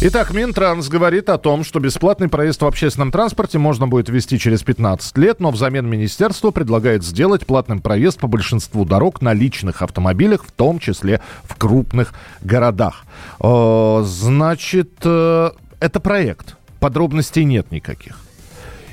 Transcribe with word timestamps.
Итак, 0.00 0.32
Минтранс 0.32 0.88
говорит 0.88 1.28
о 1.28 1.38
том, 1.38 1.64
что 1.64 1.80
бесплатный 1.80 2.28
проезд 2.28 2.62
в 2.62 2.66
общественном 2.66 3.10
транспорте 3.10 3.58
можно 3.58 3.88
будет 3.88 4.08
ввести 4.08 4.38
через 4.38 4.62
15 4.62 5.18
лет, 5.18 5.40
но 5.40 5.50
взамен 5.50 5.90
министерство 5.90 6.52
предлагает 6.52 7.02
сделать 7.02 7.44
платным 7.44 7.80
проезд 7.80 8.20
по 8.20 8.28
большинству 8.28 8.84
дорог 8.84 9.20
на 9.22 9.32
личных 9.32 9.82
автомобилях, 9.82 10.44
в 10.44 10.52
том 10.52 10.78
числе 10.78 11.20
в 11.42 11.56
крупных 11.56 12.14
городах. 12.42 13.06
Э, 13.40 14.02
Значит, 14.04 14.92
э, 15.02 15.50
это 15.80 15.98
проект. 15.98 16.56
Подробностей 16.78 17.42
нет 17.42 17.72
никаких. 17.72 18.20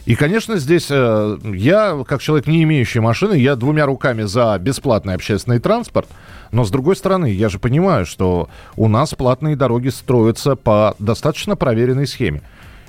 И, 0.05 0.13
конечно, 0.13 0.57
здесь 0.57 0.87
э, 0.91 1.37
я, 1.43 2.03
как 2.07 2.21
человек, 2.21 2.45
не 2.45 2.61
имеющий 2.63 2.99
машины, 2.99 3.33
я 3.33 3.55
двумя 3.55 3.87
руками 3.87 4.21
за 4.21 4.57
бесплатный 4.59 5.15
общественный 5.15 5.59
транспорт. 5.59 6.07
Но, 6.51 6.63
с 6.63 6.69
другой 6.69 6.95
стороны, 6.95 7.31
я 7.31 7.49
же 7.49 7.57
понимаю, 7.57 8.05
что 8.05 8.47
у 8.75 8.87
нас 8.87 9.15
платные 9.15 9.55
дороги 9.55 9.89
строятся 9.89 10.55
по 10.55 10.95
достаточно 10.99 11.55
проверенной 11.55 12.05
схеме. 12.05 12.43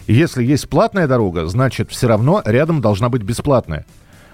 Если 0.06 0.44
есть 0.44 0.68
платная 0.68 1.08
дорога, 1.08 1.46
значит, 1.46 1.90
все 1.90 2.06
равно 2.06 2.42
рядом 2.44 2.82
должна 2.82 3.08
быть 3.08 3.22
бесплатная. 3.22 3.86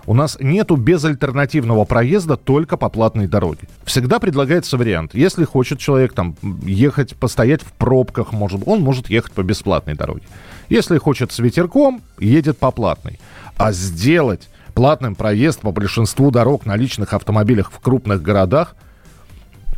У 0.04 0.14
нас 0.14 0.37
нету 0.40 0.74
безальтернативного 0.74 1.84
проезда 1.84 2.37
только 2.37 2.76
по 2.76 2.88
платной 2.88 3.28
дороге. 3.28 3.68
Всегда 3.84 4.18
предлагается 4.18 4.76
вариант. 4.76 5.14
Если 5.14 5.45
хочет 5.45 5.78
человек 5.78 6.12
там 6.12 6.34
ехать, 6.64 7.14
постоять 7.14 7.62
в 7.62 7.73
пробках, 7.73 8.32
может, 8.32 8.62
он 8.66 8.80
может 8.80 9.09
ехать 9.09 9.32
по 9.32 9.42
бесплатной 9.42 9.95
дороге. 9.95 10.24
Если 10.73 10.96
хочет 10.96 11.30
с 11.32 11.38
ветерком, 11.38 12.01
едет 12.18 12.56
по 12.56 12.70
платной. 12.70 13.20
А 13.59 13.73
сделать 13.73 14.48
платным 14.73 15.14
проезд 15.14 15.60
по 15.60 15.70
большинству 15.70 16.30
дорог 16.30 16.64
на 16.64 16.76
личных 16.76 17.12
автомобилях 17.12 17.70
в 17.70 17.79
крупных 17.79 18.23
городах 18.23 18.74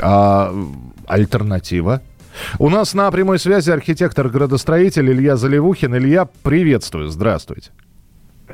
а, 0.01 0.55
альтернатива. 1.09 2.01
У 2.61 2.69
нас 2.69 2.95
на 2.95 3.11
прямой 3.11 3.41
связи 3.41 3.73
архитектор-градостроитель 3.73 5.11
Илья 5.11 5.35
Заливухин. 5.35 5.97
Илья, 5.97 6.29
приветствую, 6.45 7.09
здравствуйте. 7.09 7.73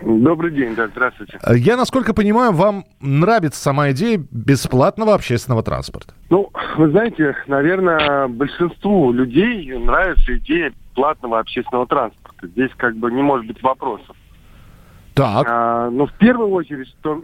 Добрый 0.03 0.53
день, 0.53 0.75
да, 0.75 0.87
здравствуйте. 0.89 1.39
Я, 1.57 1.77
насколько 1.77 2.15
понимаю, 2.15 2.53
вам 2.53 2.85
нравится 3.01 3.61
сама 3.61 3.91
идея 3.91 4.25
бесплатного 4.31 5.15
общественного 5.15 5.63
транспорта. 5.63 6.15
Ну, 6.31 6.51
вы 6.77 6.91
знаете, 6.91 7.37
наверное, 7.49 8.29
большинству 8.29 9.13
людей 9.13 9.77
нравится 9.77 10.37
идея 10.39 10.73
платного 10.95 11.41
общественного 11.41 11.87
транспорта. 11.87 12.47
Здесь 12.47 12.71
как 12.77 12.97
бы 12.97 13.11
не 13.11 13.23
может 13.23 13.47
быть 13.47 13.63
вопросов. 13.63 14.17
Так, 15.15 15.47
А, 15.49 15.91
но 15.91 16.07
в 16.07 16.13
первую 16.15 16.51
очередь, 16.51 16.89
что, 17.01 17.21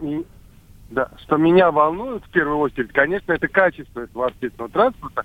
да, 0.91 1.09
что 1.23 1.37
меня 1.37 1.71
волнует 1.71 2.23
в 2.25 2.29
первую 2.29 2.59
очередь, 2.59 2.91
конечно, 2.91 3.31
это 3.31 3.47
качество 3.47 4.01
этого 4.01 4.27
общественного 4.27 4.69
транспорта, 4.71 5.23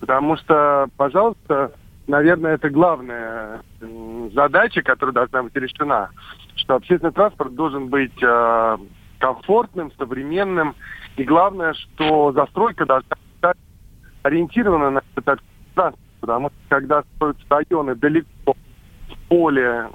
потому 0.00 0.36
что, 0.36 0.88
пожалуйста, 0.96 1.72
наверное, 2.08 2.54
это 2.54 2.68
главная 2.68 3.62
задача, 4.34 4.82
которая 4.82 5.14
должна 5.14 5.44
быть 5.44 5.54
решена, 5.54 6.10
что 6.70 6.76
общественный 6.76 7.12
транспорт 7.12 7.52
должен 7.56 7.88
быть 7.88 8.22
э, 8.22 8.76
комфортным, 9.18 9.90
современным, 9.98 10.76
и 11.16 11.24
главное, 11.24 11.74
что 11.74 12.30
застройка 12.30 12.86
должна 12.86 13.16
быть 13.42 13.56
ориентирована 14.22 14.90
на 14.90 15.02
этот 15.16 15.40
транспорт, 15.74 16.04
потому 16.20 16.50
что 16.50 16.58
когда 16.68 17.02
строятся 17.16 17.44
районы 17.48 17.96
далеко 17.96 18.54
в 18.54 19.28
поле 19.28 19.88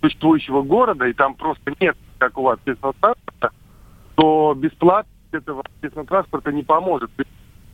существующего 0.00 0.62
города, 0.62 1.06
и 1.06 1.12
там 1.12 1.34
просто 1.34 1.72
нет 1.78 1.96
такого 2.18 2.54
общественного 2.54 2.94
транспорта, 3.00 3.50
то 4.16 4.54
бесплатно 4.56 5.12
этого 5.30 5.60
общественного 5.60 6.08
транспорта 6.08 6.50
не 6.50 6.64
поможет. 6.64 7.12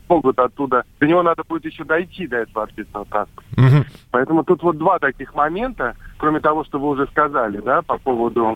То 0.07 0.13
есть 0.13 0.25
Могут 0.25 0.39
оттуда, 0.39 0.83
до 0.99 1.07
него 1.07 1.23
надо 1.23 1.43
будет 1.47 1.65
еще 1.65 1.83
дойти 1.83 2.27
до 2.27 2.37
этого 2.37 2.63
общественного 2.63 3.05
транспорта. 3.05 3.49
мгм. 3.57 3.85
Поэтому 4.11 4.43
тут 4.43 4.63
вот 4.63 4.77
два 4.77 4.99
таких 4.99 5.33
момента, 5.35 5.95
кроме 6.17 6.39
того, 6.39 6.63
что 6.63 6.79
вы 6.79 6.89
уже 6.89 7.07
сказали, 7.07 7.59
да, 7.61 7.81
по 7.81 7.97
поводу 7.97 8.55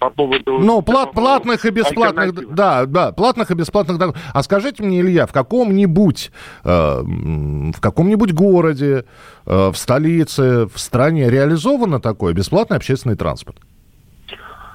по 0.00 0.10
поводу 0.10 0.58
ну, 0.58 0.82
плат, 0.82 1.08
такого 1.08 1.24
платных 1.24 1.64
и 1.64 1.70
бесплатных, 1.70 2.54
да, 2.54 2.84
да, 2.84 3.10
платных 3.12 3.50
и 3.50 3.54
бесплатных 3.54 3.96
дорог. 3.96 4.16
А 4.34 4.42
скажите 4.42 4.82
мне, 4.82 5.00
Илья, 5.00 5.26
в 5.26 5.32
каком-нибудь, 5.32 6.30
э, 6.62 6.68
в 6.68 7.80
каком-нибудь 7.80 8.34
городе, 8.34 9.06
э, 9.46 9.70
в 9.70 9.76
столице, 9.76 10.66
в 10.66 10.78
стране 10.78 11.30
реализовано 11.30 12.00
такое 12.00 12.34
бесплатный 12.34 12.76
общественный 12.76 13.16
транспорт? 13.16 13.56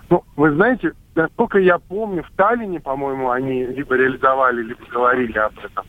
Ну, 0.10 0.24
вы 0.36 0.54
знаете, 0.54 0.94
насколько 1.16 1.60
я 1.60 1.78
помню, 1.78 2.24
в 2.24 2.32
Таллине, 2.36 2.80
по-моему, 2.80 3.30
они 3.30 3.66
либо 3.66 3.96
реализовали, 3.96 4.64
либо 4.64 4.82
говорили 4.92 5.38
об 5.38 5.58
этом. 5.60 5.86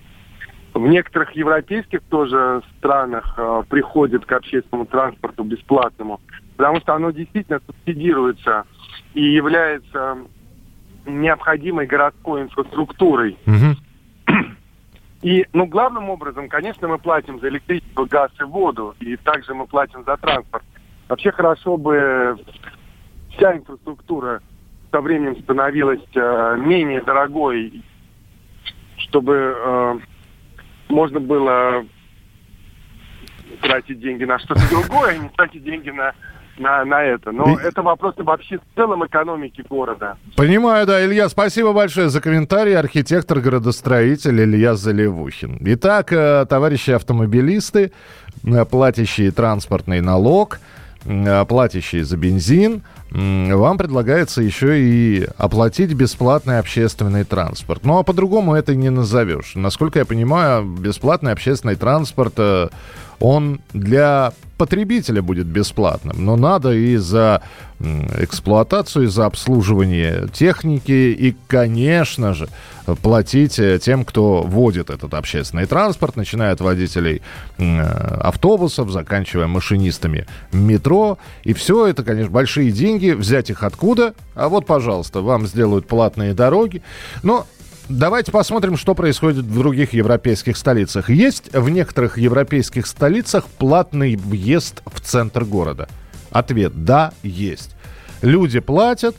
В 0.75 0.86
некоторых 0.86 1.32
европейских 1.32 2.00
тоже 2.03 2.62
странах 2.78 3.34
э, 3.36 3.62
приходит 3.69 4.25
к 4.25 4.32
общественному 4.32 4.86
транспорту 4.86 5.42
бесплатному, 5.42 6.20
потому 6.56 6.80
что 6.80 6.94
оно 6.94 7.10
действительно 7.10 7.60
субсидируется 7.66 8.64
и 9.14 9.22
является 9.22 10.19
необходимой 11.06 11.86
городской 11.86 12.42
инфраструктурой. 12.42 13.36
И, 15.22 15.47
ну, 15.53 15.66
главным 15.66 16.09
образом, 16.09 16.48
конечно, 16.48 16.88
мы 16.88 16.98
платим 16.98 17.41
за 17.41 17.48
электричество, 17.48 18.06
газ 18.06 18.30
и 18.41 18.44
воду, 18.44 18.94
и 19.00 19.16
также 19.16 19.54
мы 19.54 19.66
платим 19.66 20.03
за 20.04 20.16
транспорт. 20.16 20.64
Вообще 21.09 21.30
хорошо 21.32 21.76
бы 21.76 22.38
вся 23.36 23.56
инфраструктура 23.56 24.41
со 24.91 25.00
временем 25.00 25.41
становилась 25.42 26.00
э, 26.14 26.56
менее 26.58 27.00
дорогой, 27.02 27.82
чтобы 28.96 29.54
э, 29.56 29.98
можно 30.88 31.20
было 31.20 31.84
тратить 33.62 34.00
деньги 34.00 34.24
на 34.24 34.38
что-то 34.38 34.62
другое, 34.70 35.10
а 35.10 35.16
не 35.18 35.28
тратить 35.30 35.62
деньги 35.64 35.91
на, 35.91 36.12
на, 36.58 36.84
на 36.84 37.02
это. 37.02 37.30
Но 37.32 37.44
И- 37.58 37.62
это 37.62 37.82
вопрос 37.82 38.14
вообще 38.18 38.58
в 38.58 38.62
целом 38.74 39.04
экономики 39.06 39.64
города. 39.68 40.16
Понимаю, 40.36 40.86
да, 40.86 41.04
Илья, 41.04 41.28
спасибо 41.28 41.72
большое 41.72 42.08
за 42.08 42.20
комментарий. 42.20 42.76
Архитектор-градостроитель 42.76 44.41
Илья 44.42 44.74
Заливухин. 44.74 45.58
Итак, 45.60 46.12
э, 46.12 46.47
товарищи 46.48 46.91
автомобилисты, 46.91 47.92
э, 48.44 48.64
платящие 48.64 49.30
транспортный 49.30 50.00
налог, 50.00 50.58
платящие 51.05 52.05
за 52.05 52.16
бензин, 52.16 52.83
вам 53.11 53.78
предлагается 53.78 54.43
еще 54.43 54.81
и 54.81 55.27
оплатить 55.37 55.93
бесплатный 55.94 56.59
общественный 56.59 57.25
транспорт. 57.25 57.84
Ну, 57.84 57.99
а 57.99 58.03
по-другому 58.03 58.55
это 58.55 58.75
не 58.75 58.91
назовешь. 58.91 59.53
Насколько 59.55 60.00
я 60.00 60.05
понимаю, 60.05 60.65
бесплатный 60.65 61.33
общественный 61.33 61.75
транспорт, 61.75 62.34
э, 62.37 62.69
он 63.20 63.60
для 63.72 64.32
потребителя 64.56 65.22
будет 65.22 65.47
бесплатным, 65.47 66.25
но 66.25 66.36
надо 66.36 66.72
и 66.72 66.97
за 66.97 67.42
эксплуатацию, 68.19 69.04
и 69.04 69.08
за 69.08 69.26
обслуживание 69.26 70.28
техники, 70.32 70.91
и, 70.91 71.34
конечно 71.47 72.34
же, 72.34 72.48
платить 73.00 73.59
э, 73.59 73.78
тем, 73.78 74.04
кто 74.04 74.42
водит 74.42 74.91
этот 74.91 75.14
общественный 75.14 75.64
транспорт, 75.64 76.16
начиная 76.16 76.53
от 76.53 76.60
водителей 76.60 77.22
э, 77.56 77.80
автобусов, 78.20 78.91
заканчивая 78.91 79.47
машинистами 79.47 80.26
метро. 80.53 81.19
И 81.42 81.54
все 81.54 81.86
это, 81.86 82.03
конечно, 82.03 82.30
большие 82.30 82.70
деньги. 82.70 83.12
Взять 83.12 83.48
их 83.48 83.62
откуда? 83.62 84.14
А 84.34 84.48
вот, 84.48 84.66
пожалуйста, 84.66 85.22
вам 85.22 85.47
сделают 85.47 85.86
платные 85.86 86.34
дороги. 86.34 86.82
Но 87.22 87.47
Давайте 87.91 88.31
посмотрим, 88.31 88.77
что 88.77 88.95
происходит 88.95 89.45
в 89.45 89.53
других 89.53 89.95
европейских 89.95 90.57
столицах. 90.57 91.10
Есть 91.10 91.53
в 91.53 91.69
некоторых 91.71 92.19
европейских 92.19 92.87
столицах 92.87 93.47
платный 93.47 94.15
въезд 94.15 94.83
в 94.87 95.01
центр 95.01 95.45
города? 95.45 95.89
Ответ– 96.31 96.84
да, 96.84 97.13
есть. 97.25 97.75
Люди 98.22 98.60
платят. 98.60 99.16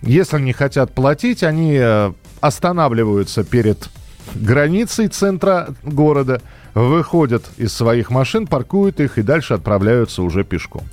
Если 0.00 0.40
не 0.40 0.54
хотят 0.54 0.94
платить, 0.94 1.42
они 1.42 1.76
э, 1.78 2.12
останавливаются 2.40 3.44
перед 3.44 3.90
границей 4.34 5.08
центра 5.08 5.74
города, 5.82 6.40
выходят 6.72 7.44
из 7.58 7.74
своих 7.74 8.08
машин, 8.08 8.46
паркуют 8.46 8.98
их 8.98 9.18
и 9.18 9.22
дальше 9.22 9.52
отправляются 9.52 10.22
уже 10.22 10.42
пешком. 10.42 10.84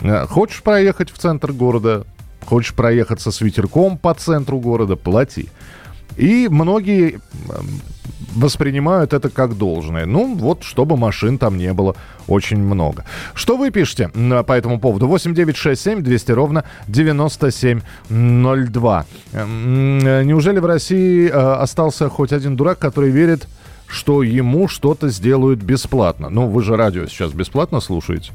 Э, 0.00 0.26
Хочешь 0.26 0.62
проехать 0.62 1.10
в 1.10 1.18
центр 1.18 1.52
города, 1.52 2.06
хочешь 2.46 2.72
проехаться 2.72 3.30
с 3.30 3.42
ветерком 3.42 3.98
по 3.98 4.14
центру 4.14 4.58
города, 4.58 4.96
плати. 4.96 5.50
И 6.16 6.48
многие 6.50 7.20
воспринимают 8.34 9.12
это 9.12 9.30
как 9.30 9.56
должное. 9.56 10.06
Ну, 10.06 10.34
вот, 10.34 10.64
чтобы 10.64 10.96
машин 10.96 11.38
там 11.38 11.56
не 11.56 11.72
было 11.72 11.94
очень 12.26 12.58
много. 12.58 13.04
Что 13.34 13.56
вы 13.56 13.70
пишете 13.70 14.08
по 14.08 14.52
этому 14.52 14.80
поводу? 14.80 15.06
8 15.06 15.34
9 15.34 15.56
6 15.56 15.80
7 15.80 16.02
200 16.02 16.32
ровно 16.32 16.64
9702. 16.88 19.06
М, 19.32 19.98
э, 20.00 20.24
Неужели 20.24 20.58
в 20.58 20.66
России 20.66 21.28
э, 21.28 21.30
остался 21.30 22.08
хоть 22.08 22.32
один 22.32 22.56
дурак, 22.56 22.78
который 22.78 23.10
верит, 23.10 23.46
что 23.86 24.22
ему 24.22 24.68
что-то 24.68 25.10
сделают 25.10 25.60
бесплатно. 25.60 26.30
Ну, 26.30 26.48
вы 26.48 26.62
же 26.62 26.76
радио 26.76 27.06
сейчас 27.06 27.32
бесплатно 27.32 27.80
слушаете. 27.80 28.32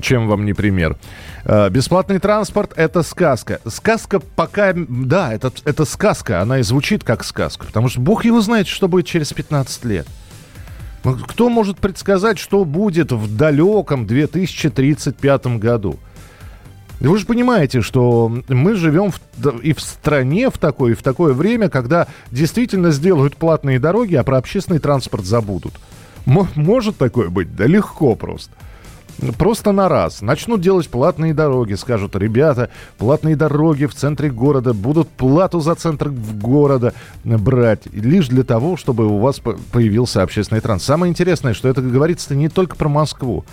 Чем 0.00 0.28
вам 0.28 0.44
не 0.44 0.52
пример? 0.52 0.96
Э, 1.44 1.68
бесплатный 1.70 2.18
транспорт– 2.18 2.72
это 2.76 3.02
сказка. 3.02 3.60
Сказка 3.66 4.20
пока... 4.20 4.72
Да, 4.74 5.32
это, 5.32 5.52
это 5.64 5.84
сказка. 5.84 6.40
Она 6.40 6.58
и 6.58 6.62
звучит 6.62 7.04
как 7.04 7.24
сказка. 7.24 7.66
Потому 7.66 7.88
что 7.88 8.00
бог 8.00 8.24
его 8.24 8.40
знает, 8.40 8.66
что 8.66 8.88
будет 8.88 9.06
через 9.06 9.32
15 9.32 9.84
лет. 9.84 10.06
Ну, 11.04 11.16
кто 11.16 11.50
может 11.50 11.78
предсказать, 11.78 12.38
что 12.38 12.64
будет 12.64 13.12
в 13.12 13.36
далеком 13.36 14.06
2035 14.06 15.46
году? 15.58 15.98
Вы 17.00 17.18
же 17.18 17.26
понимаете, 17.26 17.82
что 17.82 18.34
мы 18.48 18.74
живем 18.74 19.10
в, 19.10 19.20
и 19.62 19.74
в 19.74 19.80
стране 19.80 20.48
в 20.48 20.56
такое, 20.58 20.92
и 20.92 20.94
в 20.94 21.02
такое 21.02 21.34
время, 21.34 21.68
когда 21.68 22.06
действительно 22.30 22.90
сделают 22.92 23.36
платные 23.36 23.78
дороги, 23.78 24.14
а 24.14 24.22
про 24.22 24.38
общественный 24.38 24.78
транспорт 24.78 25.24
забудут. 25.24 25.74
Может 26.24 26.96
такое 26.96 27.28
быть? 27.28 27.54
Да 27.54 27.66
легко 27.66 28.14
просто. 28.14 28.52
Просто 29.32 29.72
на 29.72 29.88
раз. 29.88 30.20
Начнут 30.20 30.60
делать 30.60 30.88
платные 30.88 31.34
дороги. 31.34 31.74
Скажут, 31.74 32.16
ребята, 32.16 32.70
платные 32.98 33.36
дороги 33.36 33.86
в 33.86 33.94
центре 33.94 34.30
города 34.30 34.74
будут 34.74 35.08
плату 35.08 35.60
за 35.60 35.74
центр 35.74 36.10
города 36.10 36.92
брать. 37.24 37.86
Лишь 37.86 38.28
для 38.28 38.42
того, 38.42 38.76
чтобы 38.76 39.06
у 39.06 39.18
вас 39.18 39.40
появился 39.72 40.22
общественный 40.22 40.60
транспорт. 40.60 40.86
Самое 40.86 41.10
интересное, 41.10 41.54
что 41.54 41.68
это 41.68 41.80
говорится 41.80 42.34
не 42.34 42.48
только 42.48 42.76
про 42.76 42.88
Москву. 42.88 43.44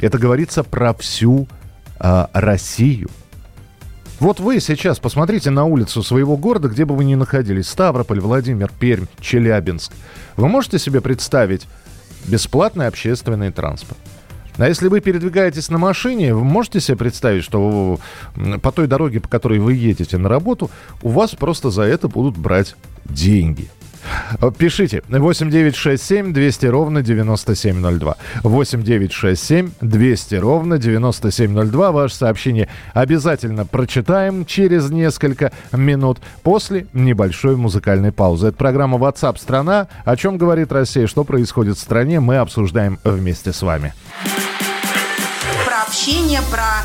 Это 0.00 0.18
говорится 0.18 0.62
про 0.62 0.94
всю 0.94 1.48
э, 1.98 2.26
Россию. 2.32 3.08
Вот 4.20 4.38
вы 4.38 4.60
сейчас 4.60 4.98
посмотрите 4.98 5.50
на 5.50 5.64
улицу 5.64 6.02
своего 6.02 6.36
города, 6.36 6.68
где 6.68 6.84
бы 6.84 6.94
вы 6.94 7.04
ни 7.04 7.14
находились. 7.14 7.68
Ставрополь, 7.68 8.20
Владимир, 8.20 8.70
Пермь, 8.78 9.06
Челябинск. 9.20 9.92
Вы 10.36 10.48
можете 10.48 10.78
себе 10.78 11.00
представить 11.00 11.66
бесплатный 12.26 12.86
общественный 12.86 13.50
транспорт? 13.50 13.98
А 14.56 14.68
если 14.68 14.88
вы 14.88 15.00
передвигаетесь 15.00 15.68
на 15.68 15.78
машине, 15.78 16.34
вы 16.34 16.44
можете 16.44 16.80
себе 16.80 16.96
представить, 16.96 17.44
что 17.44 17.98
по 18.62 18.72
той 18.72 18.86
дороге, 18.86 19.20
по 19.20 19.28
которой 19.28 19.58
вы 19.58 19.74
едете 19.74 20.16
на 20.18 20.28
работу, 20.28 20.70
у 21.02 21.08
вас 21.08 21.34
просто 21.34 21.70
за 21.70 21.82
это 21.82 22.08
будут 22.08 22.36
брать 22.36 22.76
деньги. 23.04 23.68
Пишите 24.58 25.02
8967 25.08 26.32
200 26.32 26.66
ровно 26.66 27.02
9702. 27.02 28.16
8967 28.42 29.70
200 29.80 30.34
ровно 30.34 30.78
9702. 30.78 31.92
Ваше 31.92 32.14
сообщение 32.14 32.68
обязательно 32.92 33.64
прочитаем 33.64 34.44
через 34.44 34.90
несколько 34.90 35.52
минут 35.72 36.18
после 36.42 36.86
небольшой 36.92 37.56
музыкальной 37.56 38.12
паузы. 38.12 38.48
Это 38.48 38.56
программа 38.56 38.98
WhatsApp 38.98 39.38
страна. 39.38 39.88
О 40.04 40.16
чем 40.16 40.36
говорит 40.36 40.70
Россия, 40.70 41.06
что 41.06 41.24
происходит 41.24 41.78
в 41.78 41.80
стране, 41.80 42.20
мы 42.20 42.36
обсуждаем 42.36 42.98
вместе 43.04 43.52
с 43.52 43.62
вами 43.62 43.94
общение, 45.94 46.42
про 46.50 46.84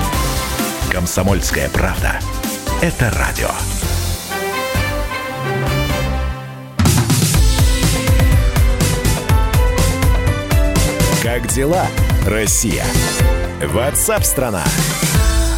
Комсомольская 0.91 1.69
правда. 1.69 2.19
Это 2.81 3.09
радио. 3.11 3.47
Как 11.23 11.47
дела, 11.47 11.85
Россия? 12.27 12.83
Ватсап-страна! 13.63 14.65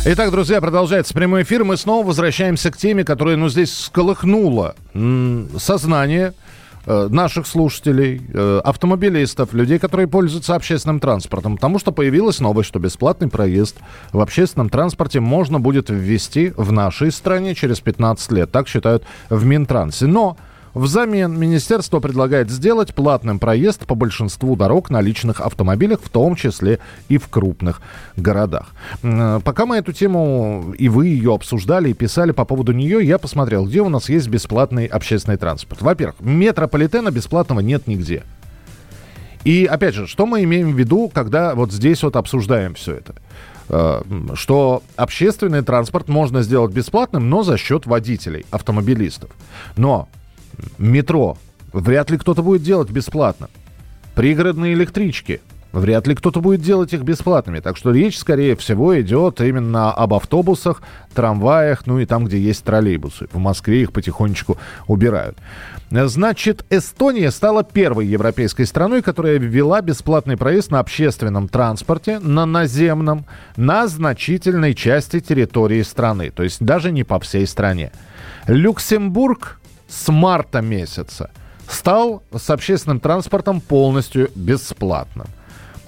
Итак, 0.05 0.29
друзья, 0.29 0.61
продолжается 0.61 1.15
прямой 1.15 1.41
эфир. 1.41 1.63
Мы 1.63 1.77
снова 1.77 2.05
возвращаемся 2.05 2.69
к 2.69 2.77
теме, 2.77 3.03
которая, 3.03 3.35
ну, 3.35 3.49
здесь 3.49 3.75
сколыхнула 3.75 4.75
сознание 5.57 6.33
наших 6.85 7.47
слушателей, 7.47 8.21
э, 8.33 8.61
автомобилистов, 8.63 9.53
людей, 9.53 9.79
которые 9.79 10.07
пользуются 10.07 10.55
общественным 10.55 10.99
транспортом, 10.99 11.55
потому 11.55 11.79
что 11.79 11.91
появилась 11.91 12.39
новость, 12.39 12.69
что 12.69 12.79
бесплатный 12.79 13.29
проезд 13.29 13.77
в 14.11 14.19
общественном 14.19 14.69
транспорте 14.69 15.19
можно 15.19 15.59
будет 15.59 15.89
ввести 15.89 16.53
в 16.57 16.71
нашей 16.71 17.11
стране 17.11 17.55
через 17.55 17.79
15 17.79 18.31
лет. 18.31 18.51
Так 18.51 18.67
считают 18.67 19.03
в 19.29 19.45
Минтрансе. 19.45 20.07
Но 20.07 20.37
Взамен 20.73 21.37
министерство 21.37 21.99
предлагает 21.99 22.49
сделать 22.49 22.95
платным 22.95 23.39
проезд 23.39 23.85
по 23.85 23.95
большинству 23.95 24.55
дорог 24.55 24.89
на 24.89 25.01
личных 25.01 25.39
автомобилях, 25.39 25.99
в 26.01 26.09
том 26.09 26.35
числе 26.35 26.79
и 27.09 27.17
в 27.17 27.27
крупных 27.27 27.81
городах. 28.17 28.71
Пока 29.01 29.65
мы 29.65 29.77
эту 29.77 29.93
тему, 29.93 30.73
и 30.77 30.89
вы 30.89 31.07
ее 31.07 31.35
обсуждали 31.35 31.89
и 31.89 31.93
писали 31.93 32.31
по 32.31 32.45
поводу 32.45 32.71
нее, 32.71 33.05
я 33.05 33.17
посмотрел, 33.17 33.65
где 33.65 33.81
у 33.81 33.89
нас 33.89 34.09
есть 34.09 34.27
бесплатный 34.27 34.85
общественный 34.85 35.37
транспорт. 35.37 35.81
Во-первых, 35.81 36.15
метрополитена 36.19 37.11
бесплатного 37.11 37.59
нет 37.59 37.87
нигде. 37.87 38.23
И 39.43 39.65
опять 39.65 39.93
же, 39.93 40.07
что 40.07 40.25
мы 40.25 40.43
имеем 40.43 40.71
в 40.71 40.79
виду, 40.79 41.11
когда 41.13 41.53
вот 41.53 41.71
здесь 41.71 42.01
вот 42.01 42.15
обсуждаем 42.15 42.75
все 42.75 42.95
это? 42.95 43.15
Э, 43.69 44.01
что 44.35 44.83
общественный 44.95 45.61
транспорт 45.61 46.07
можно 46.07 46.41
сделать 46.41 46.73
бесплатным, 46.73 47.29
но 47.29 47.43
за 47.43 47.57
счет 47.57 47.85
водителей, 47.85 48.45
автомобилистов. 48.51 49.29
Но 49.75 50.07
метро 50.77 51.37
вряд 51.71 52.09
ли 52.09 52.17
кто-то 52.17 52.43
будет 52.43 52.63
делать 52.63 52.89
бесплатно. 52.89 53.49
Пригородные 54.15 54.73
электрички 54.73 55.41
вряд 55.73 56.07
ли 56.07 56.15
кто-то 56.15 56.39
будет 56.39 56.61
делать 56.61 56.93
их 56.93 57.01
бесплатными. 57.01 57.59
Так 57.59 57.77
что 57.77 57.91
речь, 57.91 58.17
скорее 58.17 58.55
всего, 58.55 58.99
идет 59.01 59.41
именно 59.41 59.91
об 59.91 60.13
автобусах, 60.13 60.83
трамваях, 61.13 61.85
ну 61.87 61.99
и 61.99 62.05
там, 62.05 62.25
где 62.25 62.39
есть 62.39 62.63
троллейбусы. 62.63 63.27
В 63.33 63.39
Москве 63.39 63.81
их 63.81 63.91
потихонечку 63.91 64.57
убирают. 64.87 65.35
Значит, 65.89 66.65
Эстония 66.69 67.31
стала 67.31 67.63
первой 67.63 68.05
европейской 68.05 68.65
страной, 68.65 69.01
которая 69.01 69.37
ввела 69.37 69.81
бесплатный 69.81 70.37
проезд 70.37 70.71
на 70.71 70.79
общественном 70.79 71.47
транспорте, 71.47 72.19
на 72.19 72.45
наземном, 72.45 73.25
на 73.57 73.87
значительной 73.87 74.75
части 74.75 75.19
территории 75.19 75.81
страны. 75.81 76.31
То 76.31 76.43
есть 76.43 76.63
даже 76.63 76.91
не 76.91 77.03
по 77.03 77.19
всей 77.19 77.45
стране. 77.47 77.91
Люксембург 78.47 79.59
с 79.93 80.11
марта 80.11 80.61
месяца 80.61 81.29
стал 81.67 82.23
с 82.35 82.49
общественным 82.49 82.99
транспортом 82.99 83.61
полностью 83.61 84.31
бесплатным. 84.35 85.27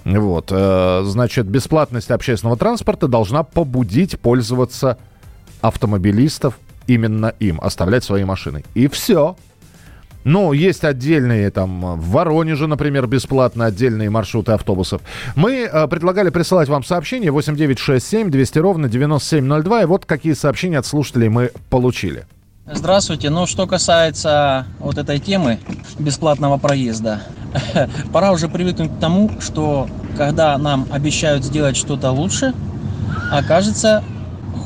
Вот, 0.04 0.52
э, 0.52 1.02
значит, 1.06 1.48
бесплатность 1.48 2.12
общественного 2.12 2.58
транспорта 2.58 3.08
должна 3.08 3.44
побудить 3.44 4.20
пользоваться 4.20 5.00
автомобилистов 5.62 6.60
именно 6.86 7.34
им, 7.40 7.60
оставлять 7.60 8.04
свои 8.04 8.24
машины. 8.24 8.64
И 8.76 8.88
все. 8.88 9.36
Ну, 10.24 10.54
есть 10.54 10.84
отдельные, 10.84 11.50
там, 11.50 12.00
в 12.00 12.10
Воронеже, 12.10 12.68
например, 12.68 13.08
бесплатно 13.08 13.66
отдельные 13.66 14.12
маршруты 14.12 14.52
автобусов. 14.52 15.02
Мы 15.36 15.70
э, 15.72 15.88
предлагали 15.88 16.30
присылать 16.30 16.70
вам 16.70 16.84
сообщение 16.84 17.32
8967 17.32 18.30
200 18.30 18.60
ровно 18.60 18.90
9702. 18.90 19.82
И 19.82 19.86
вот 19.86 20.06
какие 20.06 20.34
сообщения 20.34 20.78
от 20.78 20.86
слушателей 20.86 21.30
мы 21.30 21.52
получили. 21.72 22.26
Здравствуйте. 22.68 23.30
Ну, 23.30 23.46
что 23.46 23.68
касается 23.68 24.66
вот 24.80 24.98
этой 24.98 25.20
темы 25.20 25.60
бесплатного 26.00 26.58
проезда, 26.58 27.22
пора 28.12 28.32
уже 28.32 28.50
привыкнуть 28.50 28.92
к 28.92 29.00
тому, 29.00 29.40
что 29.40 29.88
когда 30.18 30.58
нам 30.58 30.88
обещают 30.92 31.44
сделать 31.44 31.78
что-то 31.78 32.10
лучше, 32.10 32.56
окажется 33.32 34.04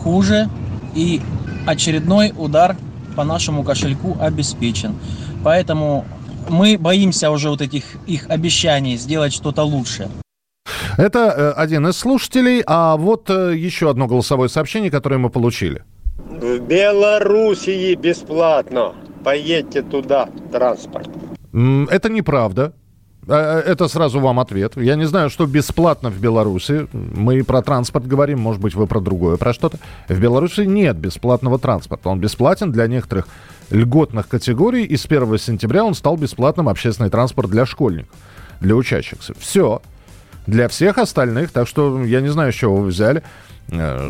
хуже 0.01 0.48
и 0.96 1.22
очередной 1.68 2.34
удар 2.38 2.77
по 3.18 3.25
нашему 3.25 3.63
кошельку 3.63 4.15
обеспечен. 4.22 4.96
Поэтому 5.44 6.06
мы 6.48 6.77
боимся 6.77 7.32
уже 7.32 7.50
вот 7.50 7.62
этих 7.62 7.84
их 8.08 8.29
обещаний 8.29 8.96
сделать 8.96 9.34
что-то 9.34 9.63
лучше. 9.63 10.10
Это 10.98 11.20
э, 11.20 11.51
один 11.51 11.86
из 11.88 11.98
слушателей, 11.98 12.63
а 12.65 12.96
вот 12.96 13.29
э, 13.29 13.58
еще 13.58 13.89
одно 13.89 14.08
голосовое 14.08 14.50
сообщение, 14.50 14.89
которое 14.89 15.18
мы 15.18 15.29
получили. 15.29 15.84
В 16.28 16.60
Белоруссии 16.60 17.96
бесплатно. 17.96 18.94
Поедьте 19.24 19.82
туда, 19.82 20.30
транспорт. 20.52 21.10
Это 21.54 22.10
неправда. 22.10 22.74
А, 23.28 23.60
а, 23.60 23.60
это 23.60 23.88
сразу 23.88 24.20
вам 24.20 24.40
ответ. 24.40 24.74
Я 24.76 24.96
не 24.96 25.06
знаю, 25.06 25.30
что 25.30 25.46
бесплатно 25.46 26.10
в 26.10 26.20
Беларуси. 26.20 26.88
Мы 26.94 27.44
про 27.44 27.62
транспорт 27.62 28.08
говорим, 28.08 28.40
может 28.40 28.62
быть, 28.62 28.74
вы 28.74 28.88
про 28.88 29.00
другое, 29.00 29.38
про 29.38 29.54
что-то. 29.54 29.78
В 30.08 30.20
Беларуси 30.20 30.62
нет 30.62 30.98
бесплатного 30.98 31.60
транспорта. 31.60 32.10
Он 32.10 32.20
бесплатен 32.20 32.72
для 32.72 32.88
некоторых 32.88 33.28
льготных 33.70 34.28
категорий, 34.28 34.84
и 34.84 34.98
с 34.98 35.06
1 35.06 35.38
сентября 35.38 35.84
он 35.84 35.94
стал 35.94 36.18
бесплатным 36.18 36.70
общественный 36.70 37.12
транспорт 37.12 37.52
для 37.52 37.66
школьников, 37.66 38.16
для 38.62 38.76
учащихся. 38.76 39.34
Все. 39.38 39.82
Для 40.48 40.68
всех 40.68 40.98
остальных, 40.98 41.52
так 41.52 41.68
что 41.68 42.04
я 42.04 42.22
не 42.22 42.30
знаю, 42.30 42.52
с 42.52 42.56
чего 42.56 42.78
вы 42.78 42.88
взяли 42.88 43.22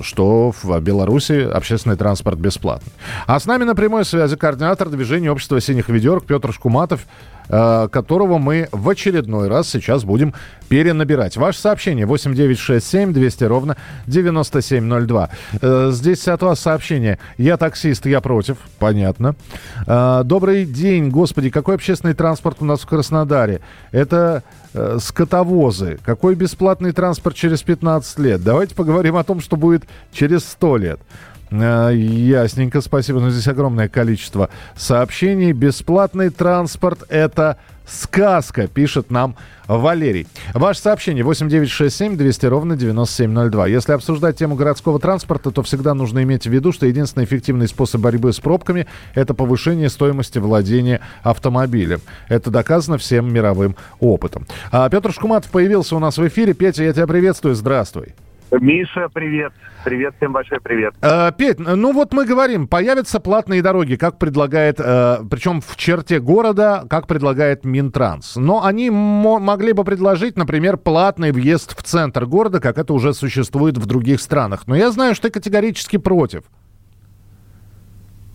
что 0.03 0.53
в 0.61 0.79
Беларуси 0.79 1.41
общественный 1.41 1.95
транспорт 1.95 2.37
бесплатный. 2.37 2.91
А 3.27 3.39
с 3.39 3.45
нами 3.45 3.63
на 3.63 3.75
прямой 3.75 4.05
связи 4.05 4.35
координатор 4.35 4.89
движения 4.89 5.31
общества 5.31 5.59
синих 5.61 5.89
ведерок 5.89 6.25
Петр 6.25 6.53
Шкуматов. 6.53 7.05
Э, 7.49 7.87
которого 7.91 8.37
мы 8.37 8.69
в 8.71 8.87
очередной 8.87 9.47
раз 9.47 9.67
сейчас 9.69 10.03
будем 10.03 10.35
перенабирать. 10.67 11.35
Ваше 11.35 11.59
сообщение 11.59 12.05
8967 12.05 13.11
200 13.11 13.43
ровно 13.45 13.77
9702. 14.05 15.29
Э, 15.59 15.89
здесь 15.91 16.27
от 16.27 16.43
вас 16.43 16.59
сообщение. 16.59 17.17
Я 17.37 17.57
таксист, 17.57 18.05
я 18.05 18.21
против. 18.21 18.57
Понятно. 18.77 19.35
Э, 19.87 20.21
добрый 20.23 20.65
день, 20.65 21.09
господи, 21.09 21.49
какой 21.49 21.75
общественный 21.75 22.13
транспорт 22.13 22.57
у 22.59 22.65
нас 22.65 22.81
в 22.81 22.87
Краснодаре? 22.87 23.61
Это 23.91 24.43
скотовозы. 24.99 25.97
Какой 26.05 26.35
бесплатный 26.35 26.91
транспорт 26.91 27.35
через 27.35 27.63
15 27.63 28.19
лет? 28.19 28.43
Давайте 28.43 28.75
поговорим 28.75 29.15
о 29.15 29.23
том, 29.23 29.41
что 29.41 29.48
будет 29.57 29.83
через 30.11 30.43
100 30.45 30.77
лет. 30.77 30.99
Э, 31.51 31.91
ясненько, 31.93 32.81
спасибо. 32.81 33.19
Но 33.19 33.29
здесь 33.29 33.47
огромное 33.47 33.89
количество 33.89 34.49
сообщений. 34.75 35.51
Бесплатный 35.51 36.29
транспорт– 36.29 37.03
это 37.09 37.57
сказка, 37.85 38.67
пишет 38.67 39.09
нам 39.09 39.35
Валерий. 39.67 40.27
Ваше 40.53 40.79
сообщение 40.79 41.23
8967 41.23 42.17
200 42.17 42.45
ровно 42.45 42.75
9702. 42.75 43.67
Если 43.67 43.93
обсуждать 43.93 44.37
тему 44.37 44.55
городского 44.55 44.99
транспорта, 44.99 45.49
то 45.49 45.63
всегда 45.63 45.95
нужно 45.95 46.21
иметь 46.21 46.45
в 46.45 46.51
виду, 46.51 46.71
что 46.71 46.85
единственный 46.85 47.25
эффективный 47.25 47.67
способ 47.67 48.01
борьбы 48.01 48.31
с 48.31 48.39
пробками– 48.39 48.85
это 49.15 49.33
повышение 49.33 49.89
стоимости 49.89 50.37
владения 50.37 51.01
автомобилем. 51.23 52.01
Это 52.27 52.51
доказано 52.51 52.99
всем 52.99 53.33
мировым 53.33 53.75
опытом. 53.99 54.45
А 54.71 54.87
Петр 54.89 55.11
Шкуматов 55.11 55.49
появился 55.49 55.95
у 55.95 55.99
нас 55.99 56.17
в 56.17 56.27
эфире. 56.27 56.53
Петя, 56.53 56.83
я 56.83 56.93
тебя 56.93 57.07
приветствую. 57.07 57.55
Здравствуй. 57.55 58.13
Миша, 58.51 59.09
привет. 59.13 59.53
Привет, 59.85 60.15
всем 60.17 60.33
большой 60.33 60.59
привет. 60.59 60.93
Э, 61.01 61.31
Петь, 61.37 61.59
ну 61.59 61.93
вот 61.93 62.13
мы 62.13 62.25
говорим, 62.25 62.67
появятся 62.67 63.19
платные 63.19 63.61
дороги, 63.61 63.95
как 63.95 64.17
предлагает, 64.17 64.79
э, 64.79 65.17
причем 65.29 65.61
в 65.61 65.75
черте 65.77 66.19
города, 66.19 66.83
как 66.89 67.07
предлагает 67.07 67.63
Минтранс. 67.63 68.35
Но 68.35 68.65
они 68.65 68.89
могли 68.89 69.73
бы 69.73 69.83
предложить, 69.83 70.35
например, 70.35 70.77
платный 70.77 71.31
въезд 71.31 71.77
в 71.77 71.83
центр 71.83 72.25
города, 72.25 72.59
как 72.59 72.77
это 72.77 72.93
уже 72.93 73.13
существует 73.13 73.77
в 73.77 73.85
других 73.85 74.19
странах. 74.19 74.63
Но 74.67 74.75
я 74.75 74.91
знаю, 74.91 75.13
что 75.15 75.27
ты 75.27 75.33
категорически 75.33 75.97
против. 75.97 76.43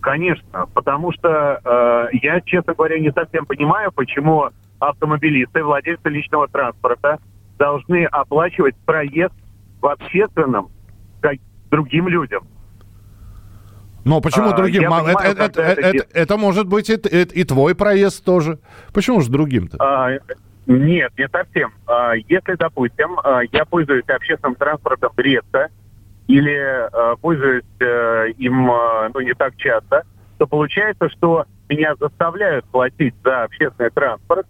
Конечно, 0.01 0.67
потому 0.75 1.13
что 1.13 1.61
э, 1.65 2.17
я, 2.23 2.41
честно 2.43 2.75
говоря, 2.75 2.99
не 2.99 3.11
совсем 3.11 3.47
понимаю, 3.47 3.91
почему 3.91 4.51
автомобилисты, 4.79 5.65
владельцы 5.65 6.09
личного 6.09 6.47
транспорта 6.47 7.19
должны 7.59 8.05
оплачивать 8.05 8.77
проезд 8.85 9.33
в 9.85 9.87
общественном 9.87 10.71
как 11.21 11.37
другим 11.71 12.09
людям. 12.09 12.47
Но 14.05 14.21
почему 14.21 14.49
а, 14.49 14.57
другим? 14.57 14.83
Понимаю, 14.83 15.07
это, 15.09 15.25
это, 15.25 15.63
это, 15.63 15.81
это, 15.81 16.07
это, 16.13 16.37
может 16.37 16.67
быть 16.67 16.89
и, 16.89 16.95
и, 16.95 17.23
и 17.23 17.45
твой 17.45 17.75
проезд 17.75 18.25
тоже. 18.25 18.59
Почему 18.95 19.21
же 19.21 19.31
другим-то? 19.31 19.77
А, 19.81 20.11
нет, 20.67 21.13
не 21.19 21.29
совсем. 21.29 21.73
А, 21.87 22.15
если, 22.15 22.55
допустим, 22.55 23.19
а, 23.23 23.41
я 23.53 23.65
пользуюсь 23.67 24.09
общественным 24.09 24.55
транспортом 24.57 25.13
редко 25.17 25.69
или 26.29 26.57
а, 26.57 27.17
пользуюсь 27.17 27.65
а, 27.81 28.25
им 28.25 28.71
а, 28.71 29.11
ну, 29.13 29.21
не 29.21 29.35
так 29.35 29.55
часто, 29.57 30.05
то 30.39 30.47
получается, 30.47 31.11
что 31.11 31.45
меня 31.69 31.95
заставляют 31.97 32.65
платить 32.67 33.15
за 33.23 33.45
общественный 33.45 33.91
транспорт, 33.91 34.47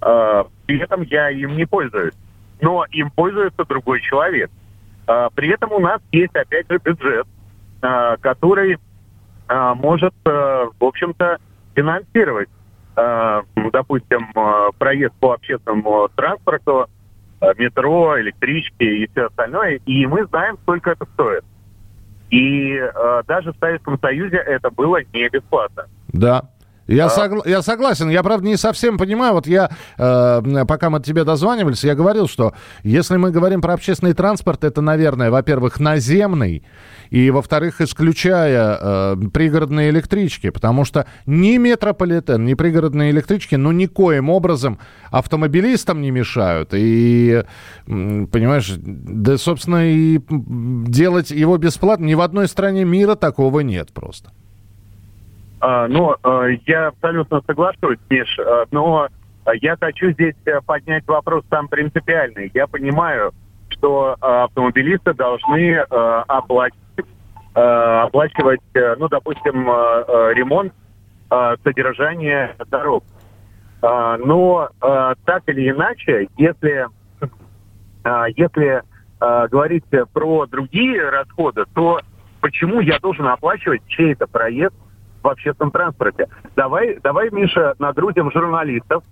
а, 0.00 0.46
при 0.66 0.78
этом 0.78 1.02
я 1.02 1.30
им 1.30 1.56
не 1.56 1.66
пользуюсь 1.66 2.14
но 2.64 2.86
им 2.90 3.10
пользуется 3.10 3.64
другой 3.66 4.00
человек. 4.00 4.50
А, 5.06 5.28
при 5.34 5.50
этом 5.50 5.72
у 5.72 5.78
нас 5.78 6.00
есть, 6.12 6.34
опять 6.34 6.66
же, 6.70 6.78
бюджет, 6.82 7.26
а, 7.82 8.16
который 8.16 8.78
а, 9.46 9.74
может, 9.74 10.14
в 10.24 10.72
общем-то, 10.80 11.36
финансировать, 11.74 12.48
допустим, 12.96 14.32
проезд 14.78 15.12
по 15.20 15.34
общественному 15.34 16.08
транспорту, 16.14 16.88
метро, 17.58 18.18
электрички 18.20 18.84
и 18.84 19.10
все 19.10 19.26
остальное, 19.26 19.80
и 19.84 20.06
мы 20.06 20.24
знаем, 20.26 20.56
сколько 20.62 20.92
это 20.92 21.04
стоит. 21.12 21.44
И 22.30 22.80
даже 23.26 23.52
в 23.52 23.56
Советском 23.58 23.98
Союзе 23.98 24.36
это 24.36 24.70
было 24.70 25.00
не 25.12 25.28
бесплатно. 25.28 25.86
Да, 26.08 26.48
я, 26.86 27.06
а... 27.06 27.08
согла- 27.08 27.48
я 27.48 27.62
согласен. 27.62 28.10
Я, 28.10 28.22
правда, 28.22 28.46
не 28.46 28.56
совсем 28.56 28.98
понимаю. 28.98 29.34
Вот 29.34 29.46
я, 29.46 29.70
э, 29.96 30.64
пока 30.66 30.90
мы 30.90 31.00
тебе 31.00 31.24
дозванивались, 31.24 31.84
я 31.84 31.94
говорил, 31.94 32.28
что 32.28 32.52
если 32.82 33.16
мы 33.16 33.30
говорим 33.30 33.60
про 33.60 33.74
общественный 33.74 34.12
транспорт, 34.12 34.64
это, 34.64 34.80
наверное, 34.80 35.30
во-первых, 35.30 35.80
наземный, 35.80 36.64
и, 37.10 37.30
во-вторых, 37.30 37.80
исключая 37.80 38.78
э, 38.80 39.16
пригородные 39.32 39.90
электрички, 39.90 40.50
потому 40.50 40.84
что 40.84 41.06
ни 41.26 41.56
метрополитен, 41.58 42.44
ни 42.44 42.54
пригородные 42.54 43.10
электрички, 43.10 43.54
ну, 43.54 43.72
никоим 43.72 44.30
образом 44.30 44.78
автомобилистам 45.10 46.02
не 46.02 46.10
мешают. 46.10 46.70
И, 46.72 47.44
понимаешь, 47.86 48.74
да, 48.76 49.38
собственно, 49.38 49.88
и 49.88 50.20
делать 50.28 51.30
его 51.30 51.56
бесплатно 51.56 52.04
ни 52.04 52.14
в 52.14 52.20
одной 52.20 52.48
стране 52.48 52.84
мира 52.84 53.14
такого 53.14 53.60
нет 53.60 53.92
просто. 53.92 54.30
А, 55.60 55.88
ну, 55.88 56.14
а, 56.22 56.46
я 56.66 56.88
абсолютно 56.88 57.40
соглашусь, 57.46 57.98
Миш, 58.10 58.38
а, 58.38 58.64
но 58.70 59.08
я 59.60 59.76
хочу 59.76 60.10
здесь 60.12 60.36
э, 60.46 60.60
поднять 60.64 61.06
вопрос 61.06 61.44
сам 61.50 61.68
принципиальный. 61.68 62.50
Я 62.54 62.66
понимаю, 62.66 63.32
что 63.68 64.16
автомобилисты 64.18 65.12
должны 65.12 65.76
оплачивать, 65.80 66.78
оплачивать 67.52 68.62
ну, 68.72 69.08
допустим, 69.08 69.66
ремонт, 70.32 70.72
содержание 71.62 72.56
дорог. 72.70 73.04
Но 73.82 74.70
так 74.80 75.42
или 75.48 75.68
иначе, 75.68 76.28
если, 76.38 76.86
если 78.36 78.82
говорить 79.20 79.84
про 80.14 80.46
другие 80.46 81.06
расходы, 81.10 81.64
то 81.74 82.00
почему 82.40 82.80
я 82.80 82.98
должен 83.00 83.26
оплачивать 83.26 83.82
чей-то 83.88 84.26
проезд 84.26 84.74
в 85.24 85.28
общественном 85.28 85.70
транспорте. 85.70 86.28
Давай, 86.54 86.98
давай 87.02 87.30
Миша, 87.30 87.74
нагрузим 87.78 88.30
журналистов 88.30 89.02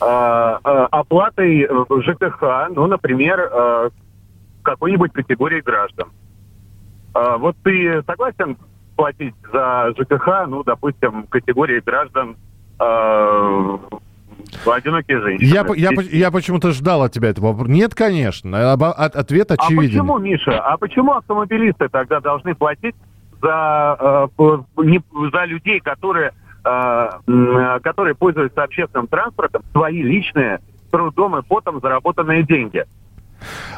э, 0.00 0.04
оплатой 0.04 1.68
ЖКХ, 2.02 2.70
ну, 2.74 2.86
например, 2.86 3.38
э, 3.38 3.90
какой-нибудь 4.62 5.12
категории 5.12 5.60
граждан. 5.60 6.08
Э, 7.14 7.36
вот 7.38 7.54
ты 7.62 8.02
согласен 8.06 8.56
платить 8.96 9.34
за 9.52 9.92
ЖКХ, 9.96 10.46
ну, 10.48 10.64
допустим, 10.64 11.24
категории 11.28 11.80
граждан 11.80 12.36
э, 12.80 13.78
одинокие 14.66 15.20
женщины. 15.20 15.46
Я, 15.46 15.66
я, 15.76 15.90
я 16.10 16.30
почему-то 16.30 16.72
ждал 16.72 17.02
от 17.02 17.12
тебя 17.12 17.28
этого. 17.28 17.66
Нет, 17.66 17.94
конечно. 17.94 18.72
Ответ 18.72 19.50
очевиден. 19.52 20.00
А 20.00 20.02
почему, 20.02 20.18
Миша? 20.18 20.58
А 20.60 20.76
почему 20.78 21.12
автомобилисты 21.12 21.88
тогда 21.90 22.20
должны 22.20 22.54
платить 22.54 22.94
за, 23.40 24.28
э, 24.38 24.58
не, 24.78 25.02
за 25.32 25.44
людей, 25.44 25.80
которые, 25.80 26.32
э, 26.64 27.78
которые 27.82 28.14
пользуются 28.14 28.62
общественным 28.62 29.06
транспортом, 29.06 29.62
свои 29.72 30.02
личные 30.02 30.60
трудом 30.90 31.36
и 31.38 31.42
потом 31.42 31.80
заработанные 31.80 32.42
деньги. 32.42 32.84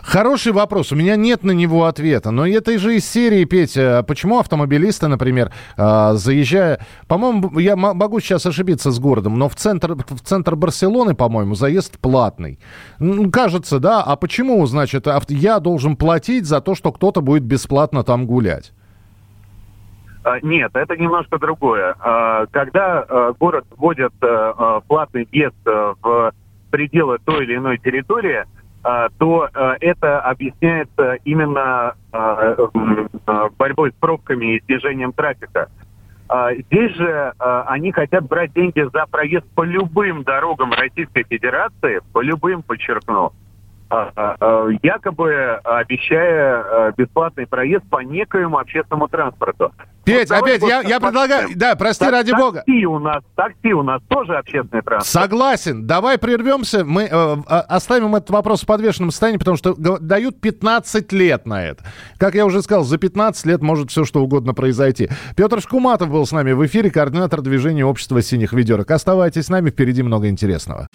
Хороший 0.02 0.52
вопрос. 0.52 0.90
У 0.93 0.97
меня 0.97 1.17
нет 1.17 1.45
на 1.45 1.50
него 1.50 1.85
ответа. 1.85 2.31
Но 2.31 2.47
это 2.47 2.79
же 2.79 2.97
из 2.97 3.09
серии, 3.09 3.45
Петя, 3.45 4.02
почему 4.07 4.38
автомобилисты, 4.38 5.09
например, 5.09 5.52
э, 5.76 6.12
заезжая... 6.14 6.81
По-моему, 7.07 7.59
я 7.59 7.76
могу 7.76 8.21
сейчас 8.21 8.47
ошибиться 8.47 8.90
с 8.90 8.99
городом, 8.99 9.38
но 9.38 9.49
в 9.49 9.57
центр, 9.57 9.95
в 9.95 10.21
центр 10.21 10.57
Барселоны, 10.57 11.14
по-моему, 11.14 11.55
заезд 11.55 11.99
платный. 11.99 12.59
Ну, 12.99 13.31
кажется, 13.31 13.79
да. 13.79 14.02
А 14.02 14.17
почему, 14.17 14.64
значит, 14.67 15.07
я 15.29 15.61
должен 15.61 15.97
платить 15.97 16.47
за 16.47 16.61
то, 16.61 16.75
что 16.75 16.93
кто-то 16.93 17.21
будет 17.21 17.43
бесплатно 17.43 18.02
там 18.02 18.26
гулять? 18.26 18.73
А, 20.23 20.39
нет, 20.43 20.71
это 20.75 20.97
немножко 20.97 21.39
другое. 21.39 21.95
А, 21.99 22.47
когда 22.47 23.00
а, 23.00 23.33
город 23.33 23.65
вводит 23.77 24.12
платный 24.89 25.27
въезд 25.31 25.57
в 25.65 26.33
пределы 26.71 27.19
той 27.25 27.45
или 27.45 27.57
иной 27.57 27.79
территории, 27.79 28.45
то 29.19 29.49
это 29.81 30.21
объясняется 30.21 31.19
именно 31.25 31.95
борьбой 33.59 33.91
с 33.91 33.95
пробками 34.00 34.57
и 34.57 34.65
снижением 34.65 35.12
трафика. 35.12 35.69
Здесь 36.67 36.95
же 36.97 37.35
они 37.39 37.93
хотят 37.93 38.27
брать 38.27 38.55
деньги 38.55 38.81
за 38.91 39.05
проезд 39.07 39.45
по 39.55 39.65
любым 39.65 40.23
дорогам 40.23 40.73
Российской 40.73 41.25
Федерации, 41.25 42.00
по 42.15 42.23
любым, 42.23 42.62
подчеркну, 42.62 43.33
якобы 44.83 45.61
обещая 45.65 46.93
бесплатный 46.97 47.47
проезд 47.47 47.85
по 47.91 48.00
некоему 48.00 48.57
общественному 48.59 49.09
транспорту. 49.09 49.73
Петь, 50.11 50.31
вот 50.31 50.43
опять, 50.43 50.62
я, 50.62 50.81
я 50.81 51.00
предлагаю, 51.00 51.49
да, 51.55 51.75
прости 51.76 52.05
так, 52.05 52.12
ради 52.12 52.31
такси 52.31 52.43
бога. 52.43 52.59
Такси 52.67 52.87
у 52.87 52.99
нас, 52.99 53.23
такси 53.35 53.73
у 53.73 53.83
нас 53.83 54.02
тоже 54.09 54.37
общественный 54.37 54.83
транспорт. 54.83 55.07
Согласен. 55.07 55.87
Давай 55.87 56.19
прервемся, 56.19 56.85
мы 56.85 57.05
э, 57.05 57.37
оставим 57.47 58.14
этот 58.14 58.31
вопрос 58.31 58.62
в 58.62 58.67
подвешенном 58.67 59.11
состоянии, 59.11 59.38
потому 59.38 59.57
что 59.57 59.75
дают 59.75 60.40
15 60.40 61.12
лет 61.12 61.47
на 61.47 61.64
это. 61.64 61.85
Как 62.19 62.35
я 62.35 62.47
уже 62.47 62.62
сказал, 62.62 62.85
за 62.85 62.99
15 62.99 63.47
лет 63.47 63.62
может 63.62 63.90
все 63.90 64.05
что 64.05 64.23
угодно 64.23 64.55
произойти. 64.55 65.09
Петр 65.37 65.61
Шкуматов 65.61 66.11
был 66.11 66.26
с 66.26 66.33
нами 66.33 66.52
в 66.52 66.64
эфире, 66.67 66.90
координатор 66.90 67.43
движения 67.43 67.85
общества 67.85 68.23
синих 68.23 68.52
ведерок. 68.52 68.90
Оставайтесь 68.90 69.47
с 69.47 69.49
нами, 69.49 69.71
впереди 69.71 70.02
много 70.02 70.29
интересного. 70.29 70.88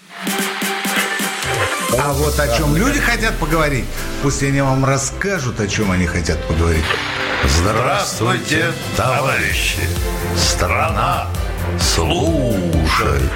А 1.98 2.14
вот 2.14 2.38
о 2.40 2.58
чем 2.58 2.76
люди 2.76 3.00
хотят 3.00 3.34
поговорить, 3.36 3.86
пусть 4.22 4.44
они 4.44 4.62
вам 4.62 4.84
расскажут, 4.84 5.60
о 5.60 5.68
чем 5.68 5.92
они 5.92 6.06
хотят 6.06 6.38
поговорить. 6.48 6.84
Здравствуйте, 7.48 8.74
товарищи! 8.98 9.82
Страна 10.36 11.28
слушает! 11.80 13.32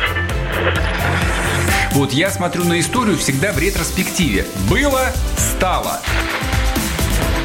Вот 1.91 2.11
я 2.11 2.31
смотрю 2.31 2.63
на 2.63 2.79
историю 2.79 3.17
всегда 3.17 3.51
в 3.51 3.59
ретроспективе. 3.59 4.45
Было, 4.67 5.11
стало. 5.37 5.99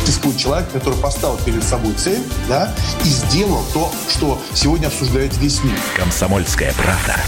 Существует 0.01 0.39
человек, 0.39 0.71
который 0.73 0.99
поставил 1.01 1.37
перед 1.39 1.63
собой 1.63 1.93
цель, 1.95 2.23
да, 2.49 2.75
и 3.05 3.09
сделал 3.09 3.65
то, 3.75 3.93
что 4.09 4.41
сегодня 4.55 4.87
обсуждает 4.87 5.37
весь 5.37 5.63
мир. 5.65 5.79
Комсомольская 5.97 6.73
правда. 6.75 7.21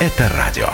Это 0.00 0.28
радио. 0.28 0.68